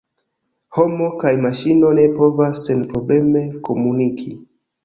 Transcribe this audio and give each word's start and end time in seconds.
Homo 0.77 1.09
kaj 1.23 1.33
maŝino 1.43 1.91
ne 1.99 2.07
povas 2.15 2.65
senprobleme 2.71 3.47
komuniki. 3.69 4.35